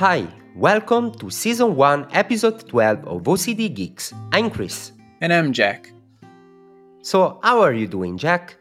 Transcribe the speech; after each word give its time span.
Hi, 0.00 0.26
welcome 0.56 1.12
to 1.18 1.28
season 1.28 1.76
1, 1.76 2.06
episode 2.12 2.66
12 2.70 3.06
of 3.06 3.22
OCD 3.24 3.74
Geeks. 3.74 4.14
I'm 4.32 4.48
Chris. 4.48 4.92
And 5.20 5.30
I'm 5.30 5.52
Jack. 5.52 5.92
So, 7.02 7.38
how 7.42 7.60
are 7.60 7.74
you 7.74 7.86
doing, 7.86 8.16
Jack? 8.16 8.56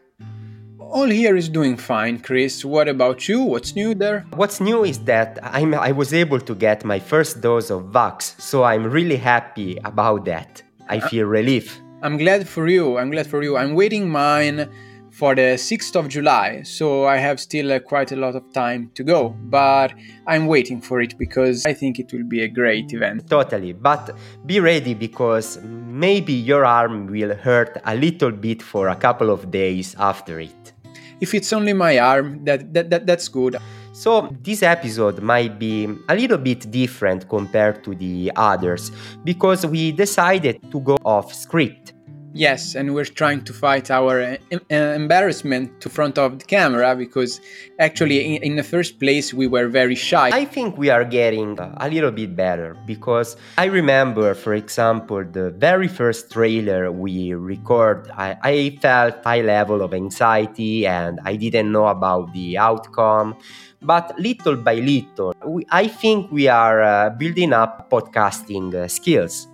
All 0.80 1.07
here 1.07 1.38
is 1.38 1.48
doing 1.48 1.78
fine, 1.78 2.20
Chris. 2.20 2.66
What 2.66 2.89
about 2.89 3.30
you? 3.30 3.39
What's 3.39 3.74
new 3.74 3.96
there? 3.96 4.25
What's 4.36 4.60
new 4.60 4.84
is 4.84 5.00
that 5.06 5.39
I'm, 5.42 5.74
I 5.75 5.94
was 5.94 6.14
able 6.14 6.42
to 6.42 6.54
get 6.54 6.84
my 6.84 7.00
first 7.00 7.40
dose 7.40 7.70
of 7.70 7.84
Vax, 7.84 8.38
so 8.42 8.66
I'm 8.66 8.84
really 8.84 9.16
happy 9.16 9.78
about 9.86 10.26
that. 10.26 10.62
I 10.90 10.98
uh, 10.98 11.08
feel 11.08 11.26
relief. 11.26 11.80
I'm 12.02 12.18
glad 12.18 12.50
for 12.50 12.68
you. 12.68 12.98
I'm 12.98 13.12
glad 13.12 13.28
for 13.28 13.42
you. 13.43 13.56
I'm 13.56 13.76
waiting 13.76 14.10
mine 14.10 14.70
for 15.19 15.36
the 15.36 15.57
6th 15.57 15.97
of 15.97 16.07
July, 16.07 16.61
so 16.64 17.05
I 17.05 17.18
have 17.18 17.41
still 17.41 17.73
uh, 17.73 17.79
quite 17.79 18.14
a 18.14 18.15
lot 18.15 18.36
of 18.37 18.54
time 18.54 18.89
to 18.96 19.04
go, 19.04 19.36
but 19.50 19.93
I'm 20.25 20.47
waiting 20.47 20.79
for 20.79 21.01
it 21.01 21.18
because 21.18 21.65
I 21.65 21.73
think 21.73 22.00
it 22.00 22.14
will 22.14 22.23
be 22.23 22.42
a 22.43 22.47
great 22.47 22.93
event. 22.93 23.29
Totally, 23.29 23.73
but 23.73 24.15
be 24.45 24.61
ready 24.61 24.93
because 24.93 25.59
maybe 25.61 26.32
your 26.32 26.64
arm 26.64 27.07
will 27.07 27.36
hurt 27.36 27.82
a 27.83 27.95
little 27.95 28.32
bit 28.32 28.61
for 28.61 28.87
a 28.87 28.95
couple 28.95 29.29
of 29.29 29.51
days 29.51 29.93
after 30.00 30.39
it. 30.39 30.71
If 31.20 31.33
it's 31.33 31.51
only 31.51 31.73
my 31.73 32.00
arm, 32.00 32.45
that, 32.45 32.73
that, 32.73 32.89
that 32.89 33.06
that's 33.06 33.28
good. 33.28 33.58
So, 33.92 34.33
this 34.42 34.64
episode 34.64 35.22
might 35.22 35.59
be 35.59 35.89
a 36.08 36.16
little 36.16 36.38
bit 36.38 36.72
different 36.72 37.28
compared 37.28 37.83
to 37.83 37.94
the 37.94 38.31
others 38.38 38.94
because 39.25 39.66
we 39.66 39.92
decided 39.92 40.61
to 40.72 40.80
go 40.80 40.97
off 41.03 41.33
script. 41.33 41.92
Yes, 42.33 42.75
and 42.75 42.94
we're 42.94 43.06
trying 43.06 43.44
to 43.45 43.53
fight 43.53 43.89
our 43.89 44.22
uh, 44.22 44.38
uh, 44.52 44.76
embarrassment 44.76 45.81
to 45.81 45.90
front 45.90 46.17
of 46.17 46.40
the 46.40 46.45
camera 46.45 46.95
because 46.95 47.42
actually, 47.80 48.36
in, 48.36 48.44
in 48.44 48.56
the 48.56 48.64
first 48.64 49.00
place, 49.00 49.34
we 49.34 49.48
were 49.48 49.67
very 49.67 49.95
shy. 49.95 50.30
I 50.30 50.45
think 50.45 50.78
we 50.78 50.89
are 50.89 51.04
getting 51.04 51.58
a 51.59 51.89
little 51.89 52.12
bit 52.12 52.36
better 52.36 52.78
because 52.86 53.36
I 53.58 53.66
remember, 53.66 54.36
for 54.36 54.54
example, 54.54 55.23
the 55.26 55.50
very 55.50 55.88
first 55.88 56.31
trailer 56.31 56.92
we 56.92 57.34
record. 57.34 58.12
I, 58.16 58.38
I 58.44 58.78
felt 58.82 59.23
high 59.23 59.42
level 59.42 59.82
of 59.82 59.94
anxiety 59.94 60.86
and 60.86 61.20
I 61.26 61.36
didn't 61.36 61.72
know 61.72 61.88
about 61.88 62.34
the 62.34 62.58
outcome. 62.58 63.38
But 63.82 64.20
little 64.20 64.56
by 64.56 64.76
little, 64.76 65.34
we, 65.45 65.66
I 65.72 65.88
think 65.88 66.32
we 66.32 66.48
are 66.48 66.84
uh, 66.84 67.09
building 67.11 67.54
up 67.54 67.89
podcasting 67.89 68.76
uh, 68.76 68.88
skills. 68.88 69.48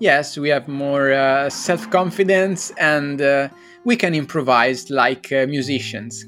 Yes, 0.00 0.38
we 0.38 0.48
have 0.50 0.68
more 0.68 1.12
uh, 1.12 1.50
self 1.50 1.90
confidence 1.90 2.70
and 2.78 3.20
uh, 3.20 3.48
we 3.84 3.96
can 3.96 4.14
improvise 4.14 4.90
like 4.90 5.32
uh, 5.32 5.46
musicians. 5.48 6.24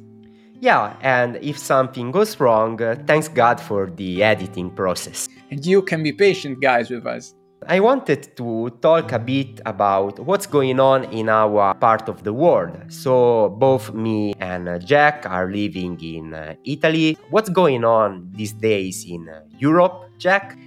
Yeah, 0.61 0.97
and 1.01 1.37
if 1.37 1.57
something 1.57 2.11
goes 2.11 2.39
wrong, 2.41 2.83
uh, 2.83 2.97
thanks 3.07 3.29
God 3.29 3.61
for 3.61 3.89
the 3.89 4.23
editing 4.23 4.71
process. 4.71 5.29
And 5.51 5.65
you 5.65 5.83
can 5.83 6.03
be 6.03 6.13
patient, 6.13 6.61
guys, 6.61 6.91
with 6.91 7.07
us. 7.07 7.35
I 7.67 7.79
wanted 7.81 8.37
to 8.37 8.71
talk 8.83 9.13
a 9.13 9.19
bit 9.19 9.61
about 9.65 10.19
what's 10.19 10.47
going 10.47 10.81
on 10.81 11.05
in 11.05 11.29
our 11.29 11.75
part 11.75 12.09
of 12.09 12.25
the 12.25 12.33
world. 12.33 12.77
So, 12.89 13.51
both 13.51 13.95
me 13.95 14.35
and 14.41 14.69
uh, 14.69 14.79
Jack 14.79 15.27
are 15.27 15.51
living 15.51 15.99
in 16.03 16.35
uh, 16.35 16.55
Italy. 16.65 17.17
What's 17.31 17.51
going 17.51 17.85
on 17.85 18.31
these 18.35 18.53
days 18.53 19.05
in 19.09 19.29
Europe, 19.59 20.11
Jack? 20.19 20.59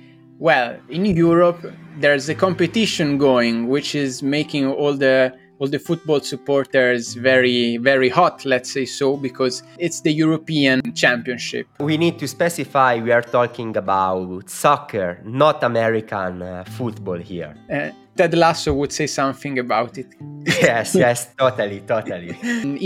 Well, 0.44 0.76
in 0.90 1.06
Europe, 1.06 1.62
there's 2.02 2.28
a 2.28 2.36
competition 2.36 3.18
going, 3.18 3.70
which 3.70 3.96
is 3.96 4.22
making 4.22 4.66
all 4.68 4.94
the 4.94 5.32
all 5.60 5.70
the 5.70 5.80
football 5.80 6.20
supporters 6.20 7.14
very 7.14 7.78
very 7.78 8.10
hot 8.10 8.44
let's 8.44 8.70
say 8.70 8.84
so 8.84 9.16
because 9.16 9.64
it's 9.78 10.02
the 10.02 10.12
european 10.12 10.82
championship 10.94 11.68
We 11.80 11.96
need 11.96 12.18
to 12.20 12.28
specify 12.28 12.92
we 13.08 13.12
are 13.14 13.22
talking 13.22 13.78
about 13.78 14.50
soccer, 14.50 15.22
not 15.24 15.64
American 15.64 16.42
uh, 16.42 16.64
football 16.78 17.20
here. 17.34 17.54
uh, 17.72 17.92
ted 18.18 18.34
lasso 18.34 18.74
would 18.74 18.92
say 18.92 19.08
something 19.08 19.60
about 19.60 19.98
it 19.98 20.10
yes, 20.70 20.96
yes, 20.96 21.18
totally, 21.38 21.80
totally. 21.94 22.32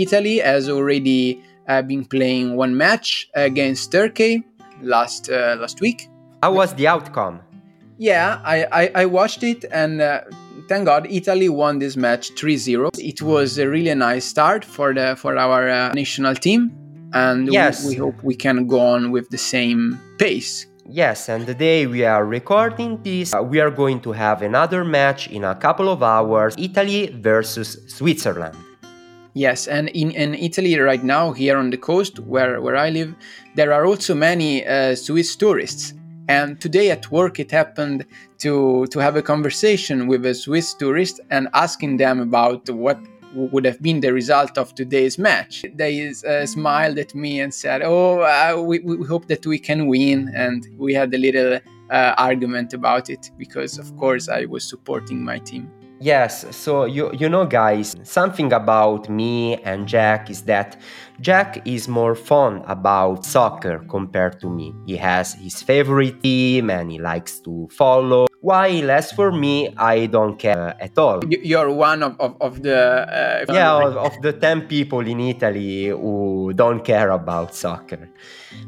italy 0.04 0.36
has 0.38 0.68
already 0.68 1.42
uh, 1.66 1.82
been 1.82 2.04
playing 2.04 2.54
one 2.54 2.76
match 2.76 3.28
against 3.34 3.90
turkey 3.90 4.44
last 4.82 5.22
uh, 5.30 5.56
last 5.62 5.80
week 5.80 6.00
How 6.42 6.52
was 6.52 6.72
the 6.74 6.86
outcome? 6.86 7.40
Yeah, 7.98 8.40
I, 8.44 8.64
I, 8.72 8.90
I 9.02 9.06
watched 9.06 9.42
it 9.42 9.64
and 9.72 10.00
uh, 10.00 10.20
thank 10.68 10.86
God 10.86 11.06
Italy 11.10 11.48
won 11.48 11.78
this 11.80 11.96
match 11.96 12.30
3-0. 12.34 12.90
It 12.98 13.20
was 13.22 13.58
a 13.58 13.68
really 13.68 13.94
nice 13.94 14.24
start 14.24 14.64
for 14.64 14.94
the 14.94 15.16
for 15.16 15.36
our 15.36 15.68
uh, 15.68 15.92
national 15.94 16.34
team 16.36 16.70
and 17.12 17.46
we- 17.48 17.52
Yes. 17.54 17.84
we, 17.86 17.96
hope 17.96 18.22
we 18.22 18.36
can 18.36 18.66
go 18.66 18.80
on 18.80 19.10
with 19.10 19.28
the 19.30 19.38
same 19.38 19.98
pace. 20.18 20.66
Yes, 20.90 21.28
and 21.28 21.44
the 21.44 21.54
day 21.54 21.86
we 21.86 22.04
are 22.06 22.24
recording 22.24 23.02
this, 23.02 23.34
uh, 23.34 23.42
we 23.42 23.60
are 23.60 23.70
going 23.70 24.00
to 24.00 24.12
have 24.12 24.40
another 24.40 24.84
match 24.84 25.28
in 25.28 25.44
a 25.44 25.54
couple 25.54 25.90
of 25.90 26.02
hours 26.02 26.54
Italy 26.56 27.08
versus 27.20 27.78
Switzerland. 27.88 28.56
Yes, 29.34 29.66
and 29.68 29.90
in, 29.90 30.12
in 30.12 30.34
Italy 30.34 30.78
right 30.78 31.04
now, 31.04 31.32
here 31.32 31.58
on 31.58 31.68
the 31.70 31.76
coast 31.76 32.18
where, 32.20 32.62
where 32.62 32.74
I 32.74 32.88
live, 32.88 33.14
there 33.54 33.72
are 33.74 33.84
also 33.84 34.14
many 34.14 34.66
uh, 34.66 34.94
Swiss 34.94 35.36
tourists. 35.36 35.92
And 36.28 36.60
today 36.60 36.90
at 36.90 37.10
work, 37.10 37.40
it 37.40 37.50
happened 37.50 38.04
to, 38.38 38.86
to 38.86 38.98
have 38.98 39.16
a 39.16 39.22
conversation 39.22 40.06
with 40.06 40.26
a 40.26 40.34
Swiss 40.34 40.74
tourist 40.74 41.20
and 41.30 41.48
asking 41.54 41.96
them 41.96 42.20
about 42.20 42.68
what 42.68 42.98
would 43.34 43.64
have 43.64 43.80
been 43.82 44.00
the 44.00 44.12
result 44.12 44.56
of 44.56 44.74
today's 44.74 45.18
match. 45.18 45.64
They 45.74 46.12
uh, 46.26 46.46
smiled 46.46 46.98
at 46.98 47.14
me 47.14 47.40
and 47.40 47.52
said, 47.52 47.82
Oh, 47.82 48.20
uh, 48.20 48.60
we, 48.60 48.78
we 48.80 49.06
hope 49.06 49.28
that 49.28 49.46
we 49.46 49.58
can 49.58 49.86
win. 49.86 50.30
And 50.34 50.66
we 50.76 50.94
had 50.94 51.12
a 51.14 51.18
little 51.18 51.60
uh, 51.90 52.14
argument 52.18 52.74
about 52.74 53.10
it 53.10 53.30
because, 53.36 53.78
of 53.78 53.96
course, 53.96 54.28
I 54.28 54.44
was 54.44 54.68
supporting 54.68 55.24
my 55.24 55.38
team. 55.38 55.70
Yes, 56.00 56.54
so 56.56 56.84
you 56.84 57.10
you 57.12 57.28
know 57.28 57.44
guys, 57.44 57.96
something 58.04 58.52
about 58.52 59.08
me 59.08 59.56
and 59.64 59.88
Jack 59.88 60.30
is 60.30 60.42
that 60.44 60.76
Jack 61.20 61.66
is 61.66 61.88
more 61.88 62.14
fun 62.14 62.62
about 62.68 63.24
soccer 63.24 63.80
compared 63.90 64.40
to 64.40 64.48
me. 64.48 64.72
He 64.86 64.96
has 64.96 65.34
his 65.34 65.60
favorite 65.60 66.22
team 66.22 66.70
and 66.70 66.92
he 66.92 66.98
likes 67.00 67.40
to 67.40 67.68
follow. 67.72 68.27
While 68.40 68.90
as 68.92 69.10
for 69.10 69.32
me, 69.32 69.74
I 69.76 70.06
don't 70.06 70.38
care 70.38 70.76
at 70.80 70.96
all. 70.96 71.20
You- 71.28 71.40
You're 71.42 71.72
one 71.72 72.02
of, 72.04 72.14
of, 72.20 72.36
of 72.40 72.62
the. 72.62 72.78
Uh, 72.78 73.52
Yeah, 73.52 73.74
of, 73.86 73.96
of 73.96 74.22
the 74.22 74.32
10 74.32 74.62
people 74.68 75.00
in 75.00 75.18
Italy 75.20 75.88
who 75.88 76.52
don't 76.54 76.84
care 76.84 77.10
about 77.10 77.54
soccer. 77.54 78.08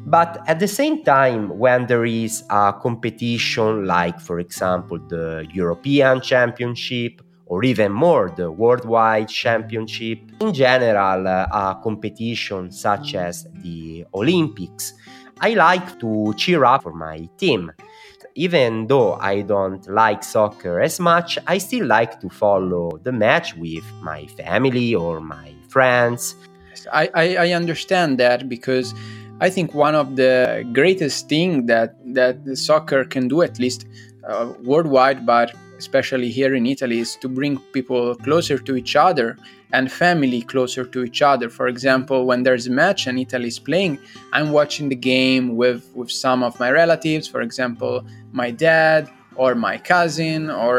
But 0.04 0.42
at 0.48 0.58
the 0.58 0.66
same 0.66 1.04
time, 1.04 1.56
when 1.58 1.86
there 1.86 2.04
is 2.04 2.42
a 2.50 2.72
competition 2.82 3.86
like, 3.86 4.20
for 4.20 4.40
example, 4.40 4.98
the 4.98 5.46
European 5.52 6.20
Championship 6.20 7.22
or 7.46 7.62
even 7.64 7.92
more, 7.92 8.32
the 8.36 8.50
Worldwide 8.50 9.28
Championship, 9.28 10.18
in 10.40 10.52
general, 10.52 11.26
uh, 11.28 11.46
a 11.52 11.78
competition 11.82 12.70
such 12.72 13.14
as 13.14 13.46
the 13.62 14.04
Olympics, 14.14 14.94
I 15.40 15.54
like 15.54 15.98
to 16.00 16.34
cheer 16.36 16.64
up 16.64 16.82
for 16.82 16.92
my 16.92 17.28
team. 17.38 17.72
Even 18.34 18.86
though 18.86 19.14
I 19.14 19.42
don't 19.42 19.86
like 19.88 20.22
soccer 20.22 20.80
as 20.80 21.00
much, 21.00 21.38
I 21.46 21.58
still 21.58 21.86
like 21.86 22.20
to 22.20 22.28
follow 22.28 22.98
the 23.02 23.12
match 23.12 23.56
with 23.56 23.84
my 24.02 24.26
family 24.26 24.94
or 24.94 25.20
my 25.20 25.52
friends. 25.68 26.36
I, 26.92 27.10
I, 27.14 27.36
I 27.36 27.52
understand 27.52 28.18
that 28.18 28.48
because 28.48 28.94
I 29.40 29.50
think 29.50 29.74
one 29.74 29.94
of 29.94 30.16
the 30.16 30.68
greatest 30.72 31.28
thing 31.28 31.66
that 31.66 31.96
that 32.14 32.36
soccer 32.56 33.04
can 33.04 33.28
do, 33.28 33.42
at 33.42 33.58
least 33.58 33.86
uh, 34.28 34.52
worldwide, 34.62 35.24
but 35.24 35.54
especially 35.84 36.30
here 36.30 36.54
in 36.54 36.64
Italy, 36.66 36.98
is 37.00 37.16
to 37.22 37.28
bring 37.28 37.58
people 37.76 38.14
closer 38.26 38.58
to 38.58 38.72
each 38.76 38.94
other 39.08 39.36
and 39.72 39.90
family 40.04 40.42
closer 40.42 40.84
to 40.84 40.98
each 41.08 41.20
other. 41.22 41.48
For 41.48 41.66
example, 41.74 42.18
when 42.30 42.42
there's 42.44 42.66
a 42.66 42.74
match 42.82 43.06
and 43.08 43.18
Italy 43.18 43.48
is 43.48 43.58
playing, 43.58 43.98
I'm 44.32 44.50
watching 44.58 44.88
the 44.88 45.00
game 45.14 45.56
with 45.56 45.82
with 45.98 46.10
some 46.10 46.40
of 46.48 46.52
my 46.60 46.70
relatives. 46.82 47.26
For 47.34 47.40
example, 47.48 47.94
my 48.32 48.50
dad 48.50 49.02
or 49.36 49.54
my 49.54 49.76
cousin 49.92 50.50
or 50.50 50.76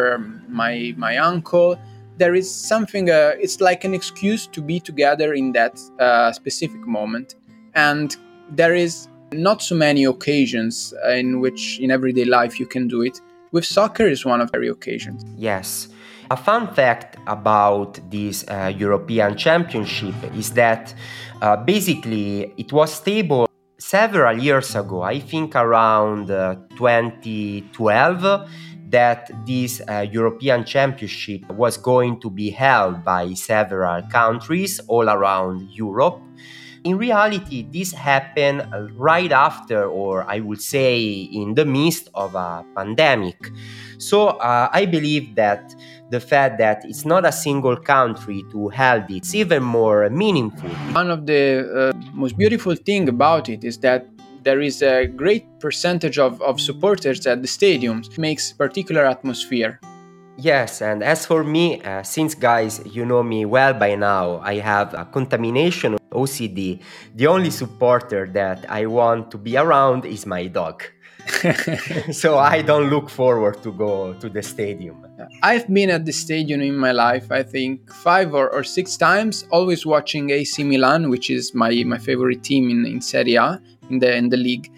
my 0.62 0.94
my 0.98 1.18
uncle 1.18 1.70
there 2.18 2.36
is 2.36 2.48
something 2.54 3.10
uh, 3.10 3.32
it's 3.40 3.60
like 3.62 3.84
an 3.84 3.94
excuse 3.94 4.46
to 4.46 4.62
be 4.62 4.80
together 4.80 5.34
in 5.34 5.54
that 5.54 5.80
uh, 6.00 6.32
specific 6.32 6.82
moment 6.86 7.36
and 7.74 8.18
there 8.52 8.76
is 8.76 9.08
not 9.34 9.62
so 9.62 9.74
many 9.74 10.04
occasions 10.04 10.94
in 11.10 11.40
which 11.40 11.80
in 11.80 11.90
everyday 11.90 12.26
life 12.26 12.60
you 12.60 12.68
can 12.68 12.88
do 12.88 13.02
it 13.02 13.20
with 13.52 13.66
soccer 13.66 14.08
is 14.08 14.26
one 14.26 14.42
of 14.42 14.52
the 14.52 14.70
occasions 14.70 15.24
Yes. 15.38 15.90
A 16.30 16.38
fun 16.38 16.74
fact 16.74 17.18
about 17.28 18.00
this 18.10 18.46
uh, 18.48 18.72
European 18.74 19.36
Championship 19.36 20.16
is 20.34 20.52
that 20.52 20.94
uh, 21.42 21.58
basically 21.58 22.54
it 22.58 22.72
was 22.72 22.94
stable 22.94 23.48
several 23.78 24.38
years 24.38 24.74
ago, 24.74 25.02
I 25.02 25.20
think 25.20 25.56
around 25.58 26.32
uh, 26.32 26.56
2012, 26.78 28.50
that 28.90 29.30
this 29.46 29.82
uh, 29.82 30.06
European 30.10 30.64
Championship 30.64 31.50
was 31.50 31.76
going 31.76 32.22
to 32.22 32.30
be 32.30 32.50
held 32.50 33.04
by 33.04 33.34
several 33.34 34.02
countries 34.04 34.80
all 34.88 35.10
around 35.10 35.70
Europe. 35.72 36.22
In 36.84 36.98
reality, 36.98 37.68
this 37.72 37.92
happened 37.92 38.66
right 38.98 39.32
after, 39.32 39.86
or 39.86 40.26
I 40.28 40.40
would 40.40 40.62
say, 40.62 41.00
in 41.32 41.54
the 41.54 41.64
midst 41.64 42.10
of 42.16 42.34
a 42.34 42.66
pandemic. 42.76 43.52
So 44.00 44.30
uh, 44.30 44.68
I 44.74 44.88
believe 44.88 45.36
that 45.36 45.76
the 46.10 46.20
fact 46.20 46.58
that 46.58 46.84
it's 46.86 47.06
not 47.06 47.24
a 47.24 47.32
single 47.32 47.78
country 47.78 48.44
to 48.52 48.70
held 48.70 49.12
it, 49.12 49.18
it's 49.18 49.36
even 49.36 49.62
more 49.62 50.10
meaningful. 50.10 50.70
One 50.94 51.12
of 51.12 51.28
the 51.28 51.94
uh, 51.94 52.10
most 52.14 52.36
beautiful 52.36 52.74
thing 52.74 53.08
about 53.10 53.48
it 53.48 53.64
is 53.64 53.78
that 53.80 54.08
there 54.42 54.60
is 54.60 54.82
a 54.82 55.06
great 55.06 55.46
percentage 55.60 56.18
of, 56.18 56.42
of 56.42 56.60
supporters 56.60 57.28
at 57.28 57.44
the 57.44 57.48
stadiums. 57.48 58.18
Makes 58.18 58.54
particular 58.54 59.06
atmosphere. 59.06 59.80
Yes, 60.38 60.82
and 60.82 61.04
as 61.04 61.28
for 61.28 61.44
me, 61.44 61.80
uh, 61.84 62.02
since 62.02 62.34
guys, 62.34 62.82
you 62.88 63.06
know 63.06 63.22
me 63.22 63.46
well 63.46 63.76
by 63.76 63.94
now, 63.94 64.40
I 64.40 64.56
have 64.58 64.96
a 64.96 65.06
contamination 65.06 66.01
OCD. 66.12 66.82
The 67.16 67.28
only 67.28 67.50
supporter 67.50 68.30
that 68.34 68.66
I 68.70 68.86
want 68.86 69.32
to 69.32 69.38
be 69.38 69.58
around 69.58 70.06
is 70.06 70.26
my 70.26 70.48
dog. 70.48 70.84
so 72.12 72.38
I 72.38 72.62
don't 72.62 72.90
look 72.90 73.10
forward 73.10 73.62
to 73.64 73.72
go 73.72 74.14
to 74.14 74.30
the 74.30 74.42
stadium. 74.42 75.06
I've 75.44 75.68
been 75.68 75.90
at 75.90 76.06
the 76.06 76.12
stadium 76.12 76.62
in 76.62 76.76
my 76.76 76.92
life, 76.92 77.32
I 77.32 77.44
think 77.44 77.92
five 77.94 78.34
or, 78.34 78.50
or 78.50 78.64
six 78.64 78.98
times, 78.98 79.46
always 79.52 79.86
watching 79.86 80.32
AC 80.32 80.64
Milan, 80.64 81.10
which 81.10 81.30
is 81.30 81.54
my, 81.54 81.72
my 81.86 81.98
favorite 81.98 82.44
team 82.44 82.70
in, 82.70 82.86
in 82.86 83.02
Serie 83.02 83.36
A, 83.36 83.62
in 83.90 84.00
the, 84.00 84.16
in 84.16 84.30
the 84.30 84.38
league. 84.38 84.72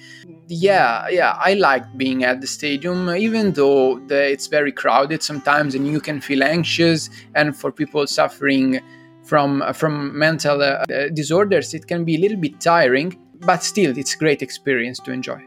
Yeah, 0.47 1.07
yeah, 1.09 1.37
I 1.39 1.53
like 1.53 1.97
being 1.97 2.23
at 2.25 2.41
the 2.41 2.47
stadium, 2.47 3.09
even 3.09 3.53
though 3.53 3.99
the, 4.07 4.29
it's 4.29 4.47
very 4.47 4.71
crowded 4.71 5.23
sometimes 5.23 5.73
and 5.73 5.87
you 5.87 6.01
can 6.01 6.19
feel 6.19 6.43
anxious. 6.43 7.09
And 7.35 7.55
for 7.55 7.71
people 7.71 8.05
suffering 8.07 8.81
from, 9.23 9.63
from 9.73 10.17
mental 10.17 10.61
uh, 10.61 10.83
disorders, 11.13 11.73
it 11.73 11.87
can 11.87 12.03
be 12.03 12.15
a 12.15 12.19
little 12.19 12.37
bit 12.37 12.59
tiring, 12.59 13.17
but 13.39 13.63
still, 13.63 13.97
it's 13.97 14.15
a 14.15 14.17
great 14.17 14.41
experience 14.41 14.99
to 14.99 15.11
enjoy. 15.11 15.41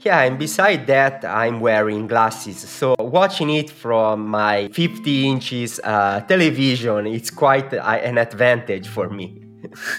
Yeah, 0.00 0.22
and 0.22 0.38
beside 0.38 0.86
that, 0.86 1.24
I'm 1.24 1.58
wearing 1.58 2.06
glasses. 2.06 2.58
So 2.58 2.94
watching 2.98 3.50
it 3.50 3.70
from 3.70 4.28
my 4.28 4.68
50 4.68 5.28
inches 5.28 5.80
uh, 5.82 6.20
television, 6.20 7.06
it's 7.08 7.30
quite 7.30 7.74
uh, 7.74 7.82
an 7.82 8.18
advantage 8.18 8.86
for 8.86 9.08
me. 9.08 9.42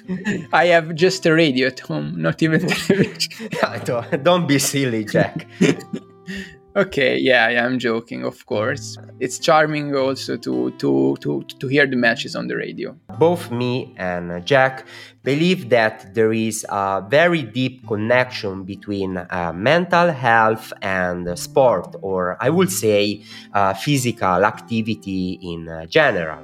I 0.54 0.68
have 0.68 0.96
just 0.96 1.26
a 1.26 1.34
radio 1.34 1.68
at 1.68 1.80
home, 1.82 2.22
not 2.22 2.42
even 2.42 2.68
television. 2.68 3.50
don't, 3.84 4.24
don't 4.24 4.48
be 4.48 4.60
silly, 4.60 5.04
Jack. 5.04 5.48
Okay, 6.78 7.18
yeah, 7.18 7.50
yeah, 7.50 7.66
I'm 7.66 7.80
joking, 7.80 8.24
of 8.24 8.46
course. 8.46 9.00
It's 9.20 9.40
charming 9.40 9.96
also 9.96 10.38
to, 10.38 10.70
to, 10.78 11.18
to, 11.22 11.42
to 11.42 11.68
hear 11.68 11.88
the 11.88 11.96
matches 11.96 12.36
on 12.36 12.46
the 12.48 12.56
radio. 12.56 12.96
Both 13.18 13.50
me 13.50 13.96
and 13.98 14.46
Jack 14.46 14.86
believe 15.24 15.70
that 15.70 16.14
there 16.14 16.32
is 16.32 16.68
a 16.70 17.04
very 17.10 17.42
deep 17.42 17.88
connection 17.88 18.64
between 18.64 19.18
uh, 19.18 19.54
mental 19.56 20.12
health 20.12 20.72
and 20.84 21.38
sport, 21.40 21.96
or 22.04 22.38
I 22.40 22.52
would 22.52 22.72
say 22.72 23.24
uh, 23.56 23.74
physical 23.74 24.46
activity 24.46 25.40
in 25.42 25.68
uh, 25.68 25.88
general. 25.88 26.44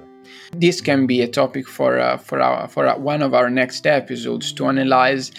This 0.54 0.82
can 0.82 1.06
be 1.06 1.22
a 1.22 1.28
topic 1.28 1.68
for 1.68 2.00
uh, 2.00 2.18
for 2.18 2.42
our, 2.42 2.68
for 2.68 2.92
one 2.98 3.22
of 3.22 3.36
our 3.36 3.52
next 3.52 3.86
episodes 3.86 4.52
to 4.54 4.66
analyze 4.66 5.32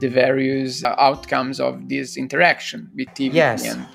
the 0.00 0.08
various 0.08 0.84
uh, 0.84 0.94
outcomes 0.98 1.60
of 1.60 1.88
this 1.88 2.16
interaction 2.16 2.90
between 2.94 3.34
yes. 3.34 3.66
and 3.66 3.86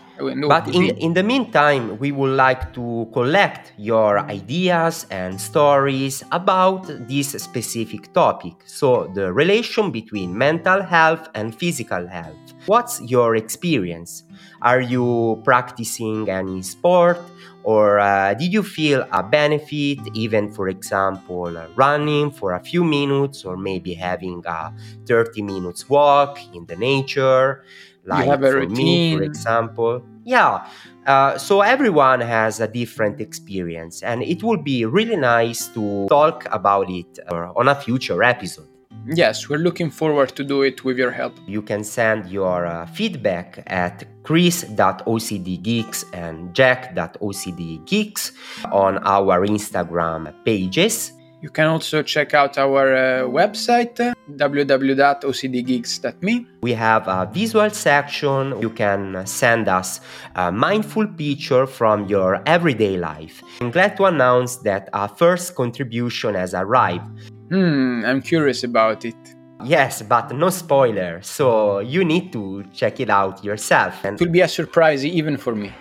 but 0.47 0.67
in, 0.73 0.89
in 0.97 1.13
the 1.13 1.23
meantime, 1.23 1.97
we 1.99 2.11
would 2.11 2.35
like 2.35 2.73
to 2.73 3.09
collect 3.13 3.73
your 3.77 4.19
ideas 4.19 5.07
and 5.09 5.39
stories 5.39 6.23
about 6.31 6.85
this 7.07 7.29
specific 7.31 8.11
topic. 8.13 8.53
So, 8.65 9.09
the 9.13 9.31
relation 9.31 9.89
between 9.91 10.37
mental 10.37 10.83
health 10.83 11.29
and 11.33 11.55
physical 11.57 12.07
health. 12.07 12.37
What's 12.65 13.01
your 13.01 13.35
experience? 13.35 14.23
Are 14.61 14.81
you 14.81 15.41
practicing 15.43 16.29
any 16.29 16.61
sport? 16.61 17.19
Or 17.63 17.99
uh, 17.99 18.33
did 18.33 18.51
you 18.51 18.61
feel 18.61 19.05
a 19.11 19.23
benefit, 19.23 19.99
even 20.13 20.51
for 20.51 20.67
example, 20.67 21.55
running 21.75 22.29
for 22.31 22.53
a 22.53 22.59
few 22.59 22.83
minutes, 22.83 23.45
or 23.45 23.55
maybe 23.55 23.93
having 23.93 24.43
a 24.45 24.73
30 25.07 25.41
minutes 25.41 25.87
walk 25.87 26.39
in 26.53 26.65
the 26.65 26.75
nature? 26.75 27.63
Like 28.05 28.25
you 28.25 28.31
have 28.31 28.43
a 28.43 28.51
for 28.51 28.59
routine. 28.59 28.75
me, 28.75 29.17
for 29.17 29.23
example. 29.23 30.03
Yeah. 30.25 30.65
Uh, 31.05 31.37
so 31.37 31.61
everyone 31.61 32.21
has 32.21 32.59
a 32.59 32.67
different 32.67 33.19
experience, 33.19 34.03
and 34.03 34.23
it 34.23 34.41
would 34.43 34.63
be 34.63 34.85
really 34.85 35.17
nice 35.17 35.67
to 35.69 36.07
talk 36.09 36.47
about 36.51 36.89
it 36.89 37.19
uh, 37.27 37.51
on 37.55 37.67
a 37.67 37.75
future 37.75 38.23
episode. 38.23 38.67
Yes, 39.05 39.49
we're 39.49 39.57
looking 39.57 39.89
forward 39.91 40.29
to 40.35 40.45
do 40.45 40.61
it 40.61 40.85
with 40.85 40.97
your 40.97 41.11
help. 41.11 41.33
You 41.45 41.61
can 41.61 41.83
send 41.83 42.29
your 42.31 42.65
uh, 42.65 42.85
feedback 42.85 43.61
at 43.67 44.05
cris.ocdgeeks 44.23 46.05
and 46.13 46.53
jack.ocdgeeks 46.53 48.31
on 48.71 48.99
our 48.99 49.45
Instagram 49.45 50.33
pages. 50.45 51.11
You 51.41 51.49
can 51.49 51.67
also 51.67 52.01
check 52.01 52.33
out 52.33 52.57
our 52.57 52.95
uh, 52.95 53.23
website, 53.27 54.12
www.ocdgeeks.me. 54.31 56.47
We 56.61 56.73
have 56.73 57.07
a 57.07 57.29
visual 57.31 57.69
section. 57.69 58.59
You 58.61 58.69
can 58.69 59.25
send 59.25 59.67
us 59.67 59.99
a 60.35 60.51
mindful 60.51 61.07
picture 61.07 61.67
from 61.67 62.07
your 62.07 62.41
everyday 62.45 62.97
life. 62.97 63.43
I'm 63.61 63.71
glad 63.71 63.97
to 63.97 64.05
announce 64.05 64.57
that 64.57 64.89
our 64.93 65.07
first 65.07 65.55
contribution 65.55 66.35
has 66.35 66.53
arrived. 66.53 67.07
Hmm, 67.49 68.03
I'm 68.05 68.21
curious 68.21 68.63
about 68.63 69.05
it. 69.05 69.15
Yes, 69.63 70.01
but 70.01 70.35
no 70.35 70.49
spoiler, 70.49 71.21
so 71.21 71.79
you 71.79 72.03
need 72.03 72.33
to 72.33 72.65
check 72.73 72.99
it 72.99 73.09
out 73.09 73.43
yourself. 73.43 74.03
And 74.03 74.19
it 74.19 74.25
will 74.25 74.31
be 74.31 74.41
a 74.41 74.47
surprise 74.47 75.05
even 75.05 75.37
for 75.37 75.55
me 75.55 75.71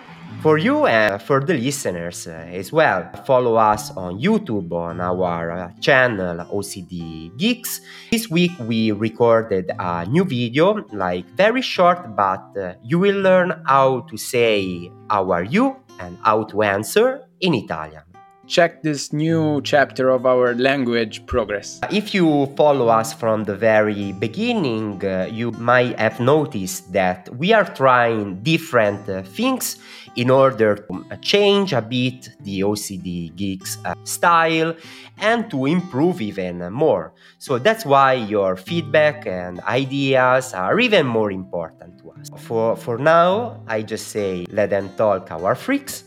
for 0.43 0.57
you 0.57 0.85
and 0.85 1.21
for 1.21 1.39
the 1.39 1.53
listeners 1.53 2.27
uh, 2.27 2.31
as 2.51 2.73
well. 2.73 3.09
Follow 3.25 3.55
us 3.55 3.95
on 3.95 4.19
YouTube 4.19 4.73
on 4.73 4.99
our 4.99 5.49
uh, 5.51 5.71
channel 5.79 6.45
OCD 6.51 7.31
Geeks. 7.37 7.79
This 8.11 8.29
week 8.29 8.51
we 8.59 8.91
recorded 8.91 9.71
a 9.79 10.05
new 10.05 10.25
video, 10.25 10.83
like 10.91 11.25
very 11.37 11.61
short, 11.61 12.13
but 12.17 12.43
uh, 12.57 12.73
you 12.83 12.99
will 12.99 13.21
learn 13.21 13.63
how 13.65 14.01
to 14.01 14.17
say 14.17 14.91
how 15.09 15.31
are 15.31 15.45
you 15.45 15.77
and 16.01 16.17
how 16.21 16.43
to 16.43 16.61
answer 16.61 17.23
in 17.39 17.53
Italian 17.53 18.03
check 18.47 18.83
this 18.83 19.13
new 19.13 19.61
chapter 19.61 20.09
of 20.09 20.25
our 20.25 20.53
language 20.55 21.25
progress. 21.25 21.79
If 21.91 22.13
you 22.13 22.47
follow 22.57 22.89
us 22.89 23.13
from 23.13 23.45
the 23.45 23.55
very 23.55 24.11
beginning, 24.13 25.03
uh, 25.03 25.29
you 25.31 25.51
might 25.51 25.97
have 25.99 26.19
noticed 26.19 26.91
that 26.93 27.29
we 27.37 27.53
are 27.53 27.63
trying 27.63 28.43
different 28.43 29.07
uh, 29.07 29.23
things 29.23 29.77
in 30.15 30.29
order 30.29 30.75
to 30.75 31.05
uh, 31.09 31.15
change 31.17 31.73
a 31.73 31.81
bit 31.81 32.29
the 32.41 32.61
OCD 32.61 33.35
Geeks 33.35 33.77
uh, 33.85 33.95
style 34.03 34.75
and 35.17 35.49
to 35.49 35.65
improve 35.65 36.21
even 36.21 36.71
more. 36.71 37.13
So 37.39 37.57
that's 37.57 37.85
why 37.85 38.13
your 38.13 38.55
feedback 38.55 39.25
and 39.25 39.59
ideas 39.61 40.53
are 40.53 40.79
even 40.79 41.07
more 41.07 41.31
important 41.31 41.99
to 41.99 42.11
us. 42.11 42.29
For, 42.43 42.75
for 42.75 42.97
now, 42.97 43.61
I 43.67 43.81
just 43.81 44.09
say 44.09 44.45
let 44.49 44.69
them 44.69 44.89
talk 44.97 45.31
our 45.31 45.55
freaks 45.55 46.03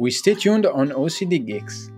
we 0.00 0.10
stay 0.10 0.34
tuned 0.34 0.64
on 0.64 0.88
OCD 0.92 1.44
Geeks. 1.44 1.90